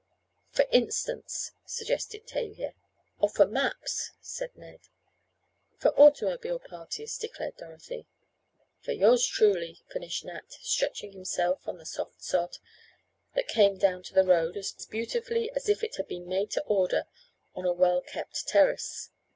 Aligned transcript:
"For 0.49 0.65
instance," 0.71 1.51
suggested 1.63 2.25
Tavia. 2.25 2.73
"Or 3.19 3.29
for 3.29 3.45
maps," 3.45 4.09
said 4.19 4.49
Ned. 4.57 4.79
"For 5.77 5.89
automobile 5.91 6.57
parties," 6.57 7.19
declared 7.19 7.57
Dorothy. 7.57 8.07
"For 8.79 8.93
yours 8.93 9.23
truly," 9.27 9.83
finished 9.91 10.25
Nat, 10.25 10.53
stretching 10.53 11.11
himself 11.11 11.67
on 11.67 11.77
the 11.77 11.85
soft 11.85 12.23
sod, 12.23 12.57
that 13.35 13.47
came 13.47 13.77
down 13.77 14.01
to 14.01 14.15
the 14.15 14.25
road 14.25 14.57
as 14.57 14.71
beautifully 14.71 15.51
as 15.51 15.69
if 15.69 15.83
it 15.83 15.97
had 15.97 16.07
been 16.07 16.27
made 16.27 16.49
to 16.49 16.63
order 16.63 17.05
on 17.53 17.65
a 17.65 17.71
well 17.71 18.01
kept 18.01 18.47
terrace. 18.47 19.11